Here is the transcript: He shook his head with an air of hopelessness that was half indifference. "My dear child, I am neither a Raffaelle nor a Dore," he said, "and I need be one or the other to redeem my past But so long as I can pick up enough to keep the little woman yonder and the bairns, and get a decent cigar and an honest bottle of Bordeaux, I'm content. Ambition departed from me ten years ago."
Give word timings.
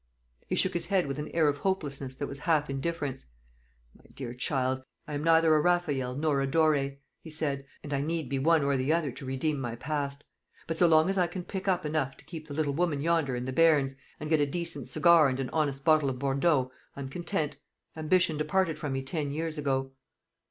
He 0.47 0.55
shook 0.55 0.73
his 0.73 0.87
head 0.87 1.05
with 1.05 1.19
an 1.19 1.27
air 1.27 1.47
of 1.47 1.59
hopelessness 1.59 2.15
that 2.15 2.25
was 2.25 2.39
half 2.39 2.71
indifference. 2.71 3.27
"My 3.95 4.05
dear 4.11 4.33
child, 4.33 4.81
I 5.07 5.13
am 5.13 5.23
neither 5.23 5.53
a 5.55 5.61
Raffaelle 5.61 6.15
nor 6.15 6.41
a 6.41 6.47
Dore," 6.47 6.93
he 7.21 7.29
said, 7.29 7.67
"and 7.83 7.93
I 7.93 8.01
need 8.01 8.27
be 8.27 8.39
one 8.39 8.63
or 8.63 8.75
the 8.77 8.91
other 8.91 9.11
to 9.11 9.25
redeem 9.27 9.59
my 9.61 9.75
past 9.75 10.23
But 10.65 10.79
so 10.79 10.87
long 10.87 11.07
as 11.07 11.19
I 11.19 11.27
can 11.27 11.43
pick 11.43 11.67
up 11.67 11.85
enough 11.85 12.17
to 12.17 12.25
keep 12.25 12.47
the 12.47 12.55
little 12.55 12.73
woman 12.73 13.01
yonder 13.01 13.35
and 13.35 13.47
the 13.47 13.53
bairns, 13.53 13.93
and 14.19 14.27
get 14.27 14.41
a 14.41 14.47
decent 14.47 14.87
cigar 14.87 15.29
and 15.29 15.39
an 15.39 15.51
honest 15.51 15.85
bottle 15.85 16.09
of 16.09 16.17
Bordeaux, 16.17 16.71
I'm 16.95 17.07
content. 17.07 17.57
Ambition 17.95 18.37
departed 18.37 18.79
from 18.79 18.93
me 18.93 19.03
ten 19.03 19.29
years 19.31 19.59
ago." 19.59 19.91